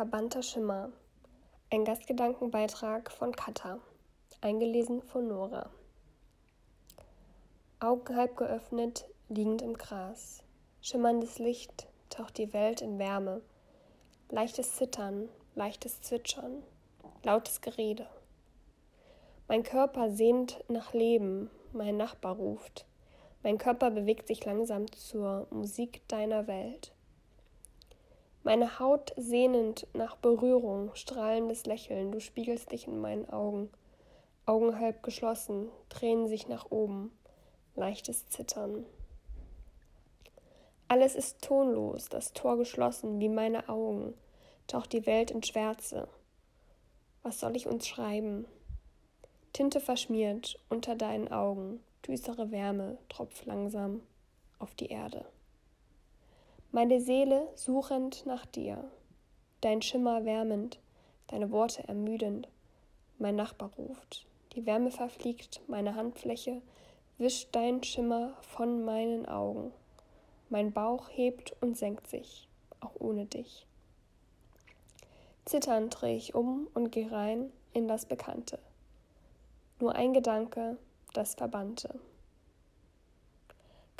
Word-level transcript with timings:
Verbannter 0.00 0.42
Schimmer. 0.42 0.90
Ein 1.70 1.84
Gastgedankenbeitrag 1.84 3.10
von 3.10 3.36
Katha. 3.36 3.80
Eingelesen 4.40 5.02
von 5.02 5.28
Nora. 5.28 5.68
Augen 7.80 8.16
halb 8.16 8.34
geöffnet, 8.38 9.04
liegend 9.28 9.60
im 9.60 9.74
Gras. 9.76 10.42
Schimmerndes 10.80 11.38
Licht 11.38 11.86
taucht 12.08 12.38
die 12.38 12.54
Welt 12.54 12.80
in 12.80 12.98
Wärme. 12.98 13.42
Leichtes 14.30 14.76
Zittern, 14.76 15.28
leichtes 15.54 16.00
Zwitschern, 16.00 16.62
lautes 17.22 17.60
Gerede. 17.60 18.06
Mein 19.48 19.64
Körper 19.64 20.10
sehnt 20.10 20.64
nach 20.68 20.94
Leben, 20.94 21.50
mein 21.74 21.98
Nachbar 21.98 22.36
ruft. 22.36 22.86
Mein 23.42 23.58
Körper 23.58 23.90
bewegt 23.90 24.28
sich 24.28 24.46
langsam 24.46 24.90
zur 24.92 25.46
Musik 25.50 26.00
deiner 26.08 26.46
Welt. 26.46 26.94
Meine 28.42 28.78
Haut 28.78 29.12
sehnend 29.18 29.86
nach 29.92 30.16
Berührung, 30.16 30.94
strahlendes 30.94 31.66
Lächeln, 31.66 32.10
du 32.10 32.20
spiegelst 32.20 32.72
dich 32.72 32.86
in 32.86 32.98
meinen 32.98 33.28
Augen. 33.28 33.68
Augen 34.46 34.78
halb 34.78 35.02
geschlossen, 35.02 35.68
Tränen 35.90 36.26
sich 36.26 36.48
nach 36.48 36.70
oben, 36.70 37.12
leichtes 37.76 38.28
Zittern. 38.30 38.86
Alles 40.88 41.14
ist 41.14 41.42
tonlos, 41.42 42.08
das 42.08 42.32
Tor 42.32 42.56
geschlossen, 42.56 43.20
wie 43.20 43.28
meine 43.28 43.68
Augen, 43.68 44.14
taucht 44.66 44.94
die 44.94 45.04
Welt 45.04 45.30
in 45.30 45.42
Schwärze. 45.42 46.08
Was 47.22 47.40
soll 47.40 47.54
ich 47.56 47.66
uns 47.66 47.86
schreiben? 47.86 48.46
Tinte 49.52 49.80
verschmiert 49.80 50.58
unter 50.70 50.94
deinen 50.94 51.30
Augen, 51.30 51.84
düstere 52.08 52.50
Wärme 52.50 52.96
tropft 53.10 53.44
langsam 53.44 54.00
auf 54.58 54.74
die 54.74 54.86
Erde 54.86 55.26
meine 56.72 57.00
Seele 57.00 57.48
suchend 57.56 58.24
nach 58.26 58.46
dir, 58.46 58.84
dein 59.60 59.82
Schimmer 59.82 60.24
wärmend, 60.24 60.78
deine 61.26 61.50
Worte 61.50 61.86
ermüdend, 61.88 62.48
mein 63.18 63.34
Nachbar 63.34 63.70
ruft, 63.76 64.26
die 64.52 64.66
Wärme 64.66 64.92
verfliegt, 64.92 65.60
meine 65.66 65.96
Handfläche 65.96 66.62
wischt 67.18 67.48
dein 67.52 67.82
Schimmer 67.82 68.36
von 68.40 68.84
meinen 68.84 69.26
Augen, 69.26 69.72
mein 70.48 70.72
Bauch 70.72 71.08
hebt 71.10 71.54
und 71.60 71.76
senkt 71.76 72.06
sich, 72.06 72.48
auch 72.78 72.94
ohne 73.00 73.26
dich. 73.26 73.66
Zitternd 75.44 76.00
drehe 76.00 76.16
ich 76.16 76.36
um 76.36 76.68
und 76.74 76.92
geh 76.92 77.08
rein 77.08 77.50
in 77.72 77.88
das 77.88 78.06
Bekannte. 78.06 78.60
Nur 79.80 79.96
ein 79.96 80.12
Gedanke, 80.12 80.76
das 81.14 81.34
Verbannte. 81.34 81.98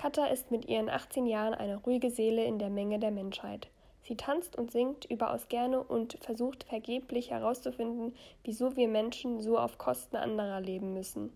Katha 0.01 0.25
ist 0.29 0.51
mit 0.51 0.65
ihren 0.65 0.89
18 0.89 1.27
Jahren 1.27 1.53
eine 1.53 1.77
ruhige 1.77 2.11
Seele 2.11 2.43
in 2.47 2.59
der 2.59 2.71
Menge 2.71 2.99
der 2.99 3.11
Menschheit. 3.11 3.69
Sie 4.01 4.17
tanzt 4.17 4.57
und 4.57 4.71
singt 4.71 5.05
überaus 5.05 5.49
gerne 5.49 5.83
und 5.83 6.17
versucht 6.23 6.65
vergeblich 6.65 7.31
herauszufinden, 7.31 8.15
wieso 8.43 8.77
wir 8.77 8.89
Menschen 8.89 9.43
so 9.43 9.59
auf 9.59 9.77
Kosten 9.77 10.17
anderer 10.17 10.63
leben 10.63 10.95
müssen. 10.95 11.35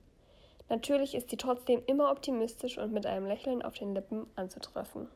Natürlich 0.70 1.14
ist 1.14 1.28
sie 1.28 1.36
trotzdem 1.36 1.82
immer 1.86 2.10
optimistisch 2.10 2.78
und 2.78 2.90
mit 2.90 3.04
einem 3.04 3.26
Lächeln 3.26 3.60
auf 3.60 3.74
den 3.74 3.94
Lippen 3.94 4.26
anzutreffen. 4.34 5.08